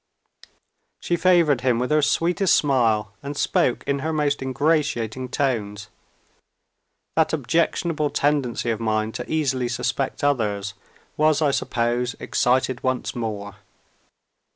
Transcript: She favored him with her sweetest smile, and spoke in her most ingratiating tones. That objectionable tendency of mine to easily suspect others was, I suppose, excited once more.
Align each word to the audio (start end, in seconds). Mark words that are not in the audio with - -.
She 0.99 1.15
favored 1.15 1.61
him 1.61 1.77
with 1.77 1.91
her 1.91 2.01
sweetest 2.01 2.55
smile, 2.55 3.13
and 3.21 3.37
spoke 3.37 3.83
in 3.85 3.99
her 3.99 4.11
most 4.11 4.41
ingratiating 4.41 5.29
tones. 5.29 5.89
That 7.15 7.33
objectionable 7.33 8.09
tendency 8.09 8.71
of 8.71 8.79
mine 8.79 9.11
to 9.11 9.31
easily 9.31 9.67
suspect 9.67 10.23
others 10.23 10.73
was, 11.17 11.39
I 11.39 11.51
suppose, 11.51 12.15
excited 12.19 12.81
once 12.81 13.15
more. 13.15 13.57